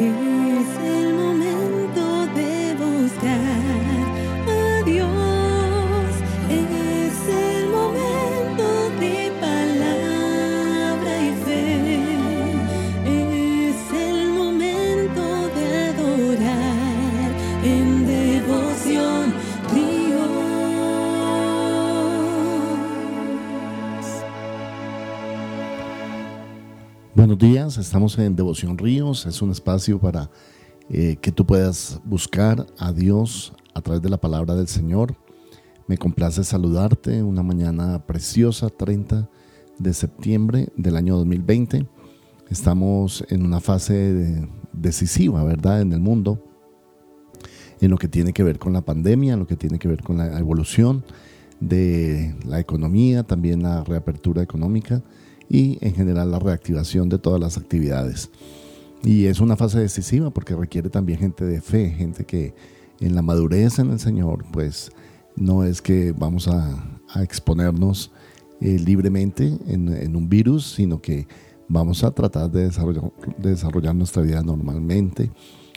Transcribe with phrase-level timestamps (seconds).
[0.00, 0.97] 雨丝
[27.18, 30.30] Buenos días, estamos en Devoción Ríos, es un espacio para
[30.88, 35.16] eh, que tú puedas buscar a Dios a través de la palabra del Señor.
[35.88, 39.28] Me complace saludarte una mañana preciosa, 30
[39.80, 41.88] de septiembre del año 2020.
[42.50, 46.44] Estamos en una fase decisiva, ¿verdad?, en el mundo,
[47.80, 50.04] en lo que tiene que ver con la pandemia, en lo que tiene que ver
[50.04, 51.02] con la evolución
[51.58, 55.02] de la economía, también la reapertura económica
[55.48, 58.30] y en general la reactivación de todas las actividades.
[59.02, 62.54] Y es una fase decisiva porque requiere también gente de fe, gente que
[63.00, 64.90] en la madurez en el Señor, pues
[65.36, 66.84] no es que vamos a,
[67.22, 68.12] exponernos
[68.60, 71.26] eh, libremente en, un virus, sino que
[71.68, 75.30] vamos a tratar de desarrollar, de desarrollar nuestra vida normalmente,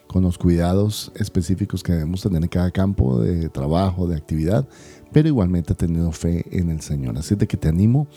[0.08, 4.68] con los cuidados específicos que debemos tener en cada campo de trabajo, de actividad,
[5.14, 7.18] pero igualmente teniendo fe en el Señor.
[7.18, 8.08] Así de que te animo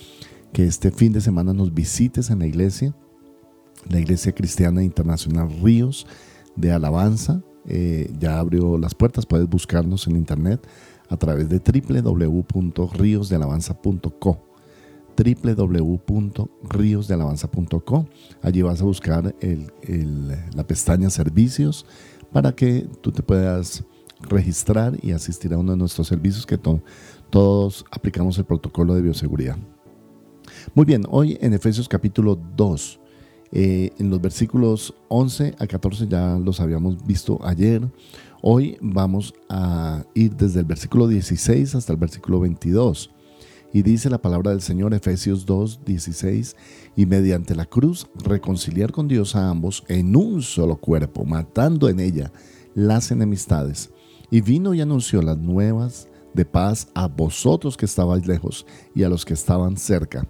[0.55, 2.95] que este fin de semana nos visites en la iglesia,
[3.91, 6.07] la Iglesia Cristiana Internacional Ríos
[6.55, 7.43] de Alabanza.
[7.67, 10.65] Eh, ya abrió las puertas, puedes buscarnos en internet
[11.09, 14.45] a través de www.riosdealabanza.co
[15.17, 18.09] www.riosdealabanza.co
[18.43, 19.35] Allí vas a buscar
[20.55, 21.85] la pestaña servicios
[22.33, 23.83] para que tú te puedas
[24.21, 29.59] registrar y asistir a uno de nuestros servicios que todos aplicamos el protocolo de bioseguridad.
[30.73, 33.01] Muy bien, hoy en Efesios capítulo 2,
[33.53, 37.83] eh, en los versículos 11 a 14 ya los habíamos visto ayer.
[38.41, 43.11] Hoy vamos a ir desde el versículo 16 hasta el versículo 22.
[43.75, 46.57] Y dice la palabra del Señor, Efesios 2, 16,
[46.97, 52.01] y mediante la cruz reconciliar con Dios a ambos en un solo cuerpo, matando en
[52.01, 52.33] ella
[52.75, 53.91] las enemistades.
[54.31, 59.09] Y vino y anunció las nuevas de paz a vosotros que estabais lejos y a
[59.09, 60.27] los que estaban cerca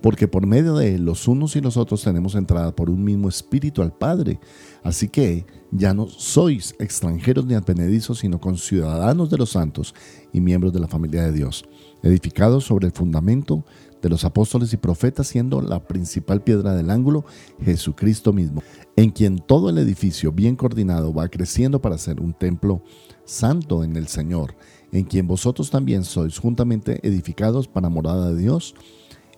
[0.00, 3.28] porque por medio de él los unos y los otros tenemos entrada por un mismo
[3.28, 4.38] espíritu al Padre.
[4.82, 9.94] Así que ya no sois extranjeros ni advenedizos, sino conciudadanos de los santos
[10.32, 11.64] y miembros de la familia de Dios,
[12.02, 13.64] edificados sobre el fundamento
[14.00, 17.24] de los apóstoles y profetas, siendo la principal piedra del ángulo
[17.60, 18.62] Jesucristo mismo,
[18.96, 22.82] en quien todo el edificio bien coordinado va creciendo para ser un templo
[23.24, 24.54] santo en el Señor,
[24.92, 28.74] en quien vosotros también sois juntamente edificados para morada de Dios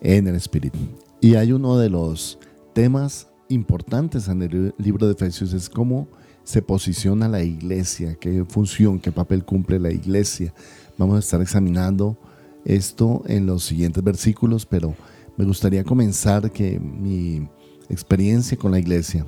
[0.00, 0.78] en el Espíritu.
[1.20, 2.38] Y hay uno de los
[2.72, 6.08] temas importantes en el libro de Efesios, es cómo
[6.44, 10.54] se posiciona la iglesia, qué función, qué papel cumple la iglesia.
[10.96, 12.16] Vamos a estar examinando
[12.64, 14.94] esto en los siguientes versículos, pero
[15.36, 17.48] me gustaría comenzar que mi
[17.88, 19.26] experiencia con la iglesia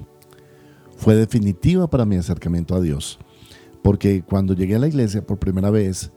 [0.97, 3.19] fue definitiva para mi acercamiento a Dios.
[3.83, 6.13] Porque cuando llegué a la iglesia por primera vez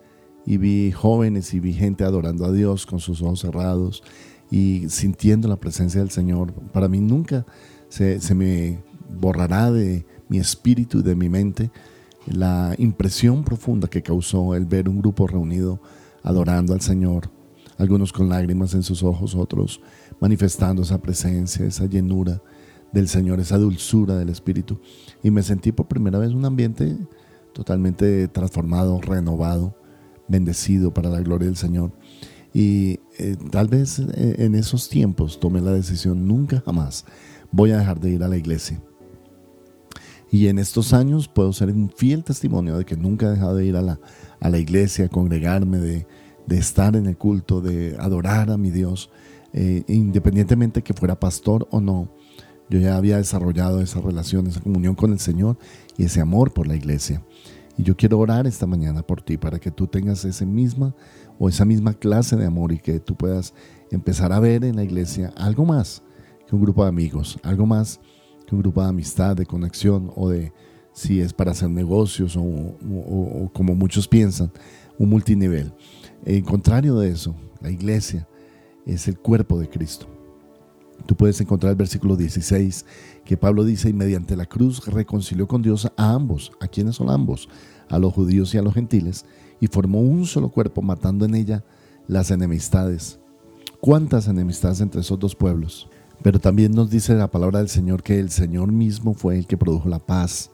[0.46, 4.04] y vi jóvenes y vi gente adorando a Dios con sus ojos cerrados
[4.51, 7.45] y sintiendo la presencia del Señor, para mí nunca
[7.89, 8.83] se, me
[9.19, 11.72] borrará de mi espíritu y de mi mente
[12.28, 15.79] la impresión profunda que causó el ver un grupo reunido
[16.23, 17.29] adorando al Señor,
[17.78, 19.81] algunos con lágrimas en sus ojos, otros
[20.19, 22.41] manifestando esa presencia, esa llenura
[22.91, 24.79] del Señor, esa dulzura del Espíritu.
[25.22, 26.97] Y me sentí por primera vez un ambiente
[27.53, 29.75] totalmente transformado, renovado,
[30.27, 31.91] bendecido para la gloria del Señor.
[32.58, 37.04] Y eh, tal vez eh, en esos tiempos tomé la decisión, nunca jamás
[37.52, 38.82] voy a dejar de ir a la iglesia.
[40.32, 43.66] Y en estos años puedo ser un fiel testimonio de que nunca he dejado de
[43.66, 44.00] ir a la,
[44.40, 46.08] a la iglesia, congregarme, de,
[46.50, 49.10] estar en el culto, de adorar a mi Dios,
[49.52, 52.10] eh, independientemente que fuera pastor o no.
[52.70, 55.58] Yo ya había desarrollado esa relación, esa comunión con el Señor
[55.98, 57.22] y ese amor por la iglesia.
[57.78, 60.96] Y yo quiero orar esta mañana por ti para que tú tengas ese misma
[61.40, 63.54] o esa misma clase de amor y que tú puedas
[63.92, 66.04] empezar a ver en la iglesia algo más
[66.48, 68.00] que un grupo de amigos, algo más
[68.48, 70.54] que un grupo de amistad, de conexión o de
[70.94, 74.52] si es para hacer negocios o, como muchos piensan,
[74.98, 75.74] un multinivel.
[76.24, 78.28] En contrario de eso, la iglesia
[78.86, 80.14] es el cuerpo de Cristo.
[81.06, 82.86] Tú puedes encontrar el versículo 16
[83.24, 86.52] que Pablo dice, y mediante la cruz reconcilió con Dios a ambos.
[86.60, 87.50] ¿A quiénes son ambos?
[87.90, 89.25] A los judíos y a los gentiles
[89.60, 91.63] y formó un solo cuerpo, matando en ella
[92.07, 93.19] las enemistades.
[93.80, 95.90] ¿Cuántas enemistades entre esos dos pueblos?
[96.22, 99.58] Pero también nos dice la palabra del Señor que el Señor mismo fue el que
[99.58, 100.51] produjo la paz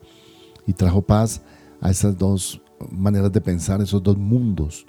[0.68, 1.42] y trajo paz
[1.80, 2.62] a esas dos
[2.92, 4.86] maneras de pensar, esos dos mundos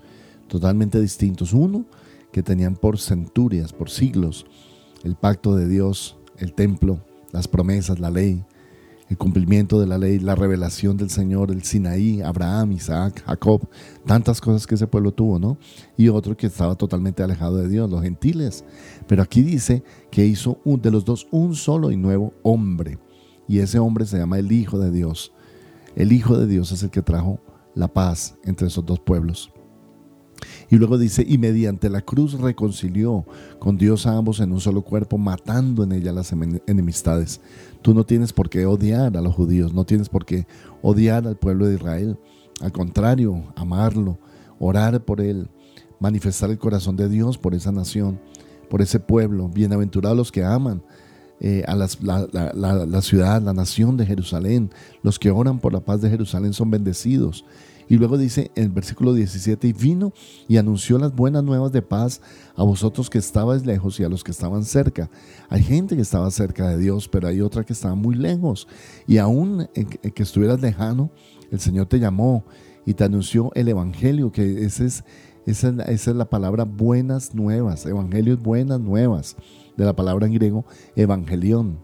[0.48, 1.52] totalmente distintos.
[1.52, 1.84] Uno
[2.32, 4.46] que tenían por centurias, por siglos,
[5.04, 8.44] el pacto de Dios, el templo, las promesas, la ley,
[9.08, 13.68] el cumplimiento de la ley, la revelación del Señor, el Sinaí, Abraham, Isaac, Jacob,
[14.06, 15.58] tantas cosas que ese pueblo tuvo, ¿no?
[15.96, 18.64] Y otro que estaba totalmente alejado de Dios, los gentiles.
[19.06, 22.98] Pero aquí dice que hizo un, de los dos un solo y nuevo hombre.
[23.46, 25.32] Y ese hombre se llama el Hijo de Dios.
[25.94, 27.38] El Hijo de Dios es el que trajo
[27.74, 29.52] la paz entre esos dos pueblos.
[30.72, 33.26] Y luego dice, y mediante la cruz reconcilió
[33.58, 37.42] con Dios a ambos en un solo cuerpo, matando en ella las enemistades.
[37.82, 40.46] Tú no tienes por qué odiar a los judíos, no tienes por qué
[40.80, 42.16] odiar al pueblo de Israel.
[42.62, 44.18] Al contrario, amarlo,
[44.58, 45.50] orar por él,
[46.00, 48.18] manifestar el corazón de Dios por esa nación,
[48.70, 49.50] por ese pueblo.
[49.50, 50.82] Bienaventurados los que aman
[51.40, 51.86] eh, a la,
[52.86, 54.70] la ciudad, la nación de Jerusalén.
[55.02, 57.44] Los que oran por la paz de Jerusalén son bendecidos.
[57.88, 60.12] Y luego dice en el versículo 17, y vino
[60.48, 62.20] y anunció las buenas nuevas de paz
[62.56, 65.10] a vosotros que estabais lejos y a los que estaban cerca.
[65.48, 68.68] Hay gente que estaba cerca de Dios, pero hay otra que estaba muy lejos.
[69.06, 71.10] Y aún que estuvieras lejano,
[71.50, 72.44] el Señor te llamó
[72.86, 75.04] y te anunció el Evangelio, que ese es,
[75.46, 77.84] esa, es, la palabra buenas nuevas.
[77.86, 79.36] Evangelio es buenas nuevas,
[79.76, 80.64] de la palabra en griego,
[80.96, 81.78] evangelión.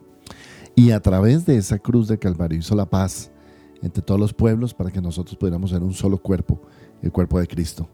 [0.75, 3.31] Y a través de esa cruz de Calvario hizo la paz
[3.83, 6.61] entre todos los pueblos para que nosotros pudiéramos ser un solo cuerpo,
[7.03, 7.89] el cuerpo de Cristo.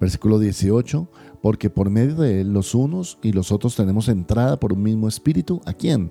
[0.00, 1.08] Versículo 18,
[1.42, 5.08] porque por medio de él los unos y los otros tenemos entrada por un mismo
[5.08, 5.60] espíritu.
[5.66, 6.10] ¿A quién?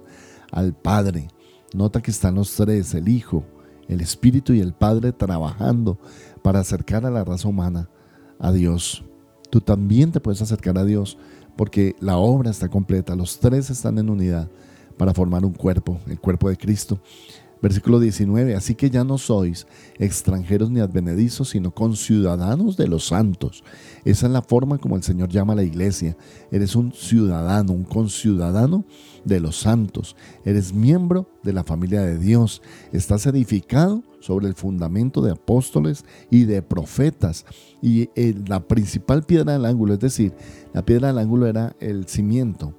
[0.51, 1.27] Al Padre.
[1.74, 3.44] Nota que están los tres, el Hijo,
[3.88, 5.98] el Espíritu y el Padre trabajando
[6.44, 7.89] para acercar a la raza humana
[8.39, 9.04] a Dios.
[9.50, 11.18] Tú también te puedes acercar a Dios
[11.56, 14.50] porque la obra está completa, los tres están en unidad
[14.98, 17.00] para formar un cuerpo, el cuerpo de Cristo.
[17.61, 19.67] Versículo 19, así que ya no sois
[19.97, 23.63] extranjeros ni advenedizos, sino conciudadanos de los santos.
[24.06, 26.15] Esa es la forma como el Señor llama a la iglesia.
[26.51, 28.85] Eres un ciudadano, un conciudadano
[29.25, 30.15] de los santos.
[30.45, 32.61] Eres miembro de la familia de Dios.
[32.94, 37.45] Estás edificado sobre el fundamento de apóstoles y de profetas.
[37.81, 40.33] Y eh, la principal piedra del ángulo, es decir,
[40.73, 42.78] la piedra del ángulo era el cimiento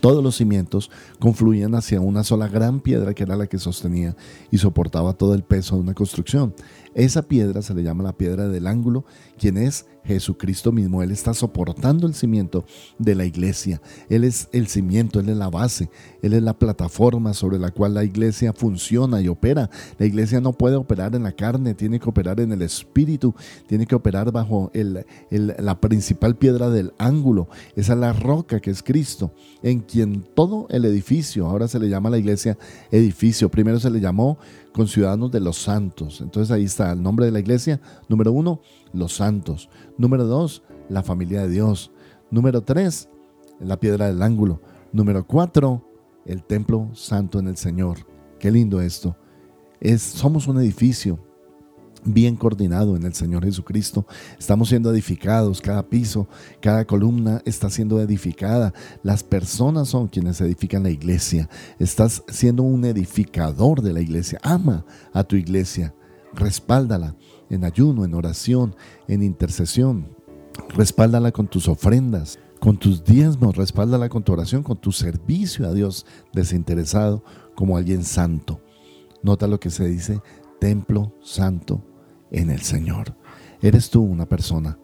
[0.00, 4.16] todos los cimientos confluían hacia una sola gran piedra que era la que sostenía
[4.50, 6.54] y soportaba todo el peso de una construcción.
[6.96, 9.04] Esa piedra se le llama la piedra del ángulo,
[9.38, 11.02] quien es Jesucristo mismo.
[11.02, 12.64] Él está soportando el cimiento
[12.98, 13.82] de la iglesia.
[14.08, 15.90] Él es el cimiento, Él es la base,
[16.22, 19.68] Él es la plataforma sobre la cual la iglesia funciona y opera.
[19.98, 23.34] La iglesia no puede operar en la carne, tiene que operar en el espíritu,
[23.66, 24.70] tiene que operar bajo
[25.30, 27.48] la principal piedra del ángulo.
[27.74, 29.32] Esa es la roca que es Cristo,
[29.62, 32.56] en quien todo el edificio, ahora se le llama la iglesia
[32.90, 34.38] edificio, primero se le llamó
[34.76, 36.20] con ciudadanos de los santos.
[36.20, 37.80] Entonces ahí está el nombre de la iglesia.
[38.10, 38.60] Número uno,
[38.92, 39.70] los santos.
[39.96, 41.92] Número dos, la familia de Dios.
[42.30, 43.08] Número tres,
[43.58, 44.60] la piedra del ángulo.
[44.92, 45.88] Número cuatro,
[46.26, 48.06] el templo santo en el Señor.
[48.38, 49.16] Qué lindo esto.
[49.80, 51.25] Es, somos un edificio
[52.04, 54.06] bien coordinado en el Señor Jesucristo.
[54.38, 56.28] Estamos siendo edificados, cada piso,
[56.60, 58.72] cada columna está siendo edificada.
[59.02, 61.48] Las personas son quienes edifican la iglesia.
[61.78, 64.38] Estás siendo un edificador de la iglesia.
[64.42, 65.94] Ama a tu iglesia,
[66.34, 67.16] respáldala
[67.50, 68.76] en ayuno, en oración,
[69.08, 70.14] en intercesión.
[70.70, 75.72] Respáldala con tus ofrendas, con tus diezmos, respáldala con tu oración, con tu servicio a
[75.72, 77.22] Dios desinteresado
[77.54, 78.60] como alguien santo.
[79.22, 80.20] Nota lo que se dice,
[80.58, 81.82] templo santo
[82.30, 83.14] en el Señor.
[83.62, 84.78] Eres tú una persona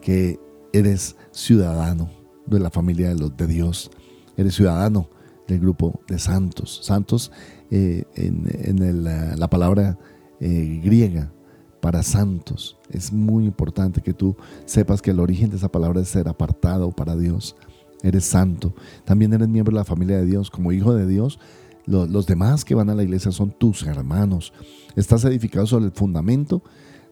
[0.00, 0.38] que
[0.72, 2.10] eres ciudadano
[2.46, 3.90] de la familia de, Dios.
[4.36, 5.08] Eres ciudadano
[5.48, 6.80] del grupo de santos.
[6.82, 7.32] Santos
[7.70, 9.04] eh, en,
[9.38, 9.98] la palabra
[10.40, 11.32] eh, griega
[11.80, 12.78] para santos.
[12.90, 16.90] Es muy importante que tú sepas que el origen de esa palabra es ser apartado
[16.90, 17.56] para Dios.
[18.02, 18.74] Eres santo.
[19.04, 20.50] También eres miembro de la familia de Dios.
[20.50, 21.38] Como hijo de Dios,
[21.86, 24.52] los demás que van a la iglesia son tus hermanos.
[24.96, 26.62] Estás edificado sobre el fundamento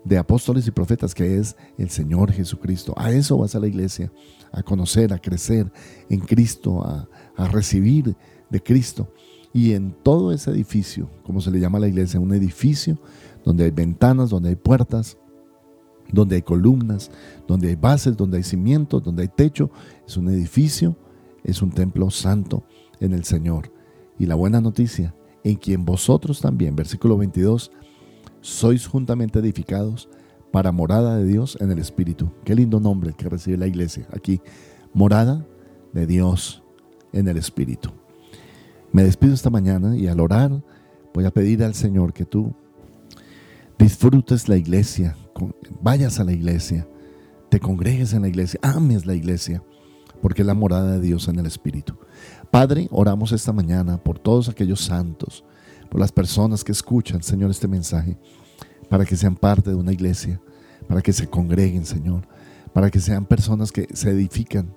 [0.05, 2.95] de apóstoles y profetas, que es el Señor Jesucristo.
[2.97, 4.13] A eso vas a la iglesia,
[4.53, 5.73] a conocer, a crecer
[6.09, 7.09] en Cristo, a,
[7.49, 8.17] recibir
[8.51, 9.13] de Cristo.
[9.53, 12.99] Y en todo ese edificio, como se le llama a la iglesia, un edificio
[13.45, 15.17] donde hay ventanas, donde hay puertas,
[16.13, 17.11] donde hay columnas,
[17.47, 19.71] donde hay bases, donde hay cimientos, donde hay techo,
[20.07, 20.97] es un edificio,
[21.45, 22.65] es un templo santo
[23.01, 23.74] en el Señor.
[24.19, 27.71] Y la buena noticia, en quien vosotros también, versículo 22,
[28.41, 30.09] sois juntamente edificados
[30.53, 32.31] para morada de Dios en el Espíritu.
[32.45, 34.41] Qué lindo nombre que recibe la iglesia aquí.
[34.93, 35.45] Morada
[35.93, 36.63] de Dios
[37.13, 37.91] en el Espíritu.
[38.93, 40.63] Me despido esta mañana y al orar
[41.13, 42.55] voy a pedir al Señor que tú
[43.79, 45.17] disfrutes la iglesia,
[45.81, 46.87] vayas a la iglesia,
[47.49, 49.63] te congregues en la iglesia, ames la iglesia,
[50.23, 51.97] porque es la morada de Dios en el Espíritu.
[52.55, 55.43] Padre, oramos esta mañana por todos aquellos santos,
[55.91, 58.17] por las personas que escuchan, Señor, este mensaje,
[58.89, 60.41] para que sean parte de una iglesia,
[60.87, 62.29] para que se congreguen, Señor,
[62.73, 64.73] para que sean personas que se edifican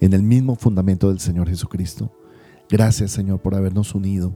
[0.00, 2.10] en el mismo fundamento del Señor Jesucristo.
[2.70, 4.34] Gracias, Señor, por habernos unido.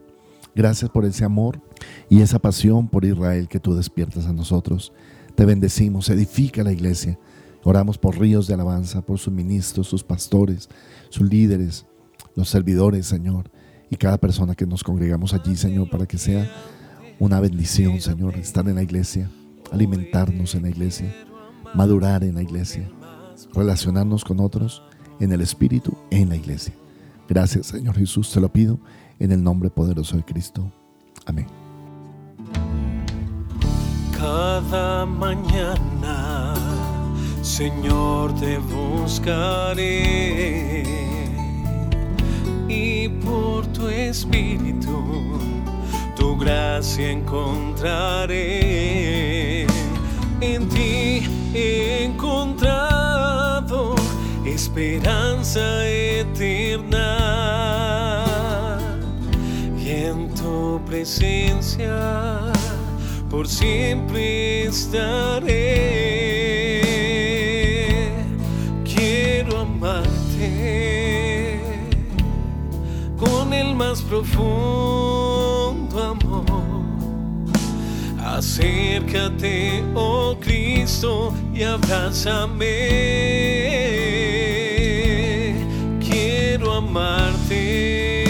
[0.54, 1.62] Gracias por ese amor
[2.10, 4.92] y esa pasión por Israel que tú despiertas a nosotros.
[5.37, 7.18] Te bendecimos, edifica la iglesia.
[7.64, 10.68] Oramos por ríos de alabanza, por sus ministros, sus pastores,
[11.08, 11.87] sus líderes,
[12.38, 13.50] los servidores, Señor,
[13.90, 16.49] y cada persona que nos congregamos allí, Señor, para que sea
[17.18, 19.28] una bendición, Señor, estar en la iglesia,
[19.73, 21.12] alimentarnos en la iglesia,
[21.75, 22.88] madurar en la iglesia,
[23.52, 24.85] relacionarnos con otros
[25.18, 26.73] en el Espíritu, en la iglesia.
[27.28, 28.78] Gracias, Señor Jesús, te lo pido
[29.18, 30.71] en el nombre poderoso de Cristo.
[31.26, 31.49] Amén.
[34.16, 36.54] Cada mañana,
[37.42, 40.28] Señor, te buscaré
[42.68, 45.38] y por tu Espíritu
[46.16, 48.46] tu gracia encontraré.
[50.40, 53.94] En ti he encontrado
[54.44, 57.06] esperanza eterna
[59.76, 62.52] y en tu presencia
[63.30, 66.27] por siempre estaré.
[74.08, 76.44] Profundo amor.
[78.24, 82.76] Acércate, oh Cristo, y abrázame.
[86.00, 88.24] Quiero amarte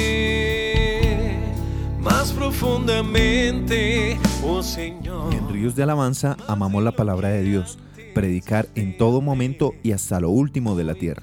[2.00, 5.32] más profundamente, oh Señor.
[5.34, 7.78] En Ríos de Alabanza amamos la palabra de Dios,
[8.14, 11.22] predicar en todo momento y hasta lo último de la tierra.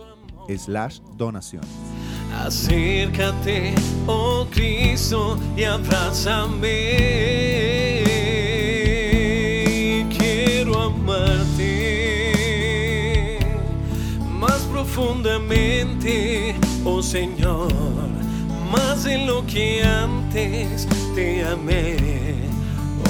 [0.58, 1.64] slash donación.
[2.34, 3.74] Acércate,
[4.08, 6.70] oh Cristo, y abrázame.
[16.86, 17.72] Oh Señor,
[18.72, 21.98] más de lo que antes te amé.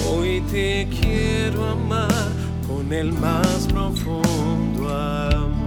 [0.10, 2.32] Hoy te quiero amar
[2.68, 5.59] con el más profundo amor.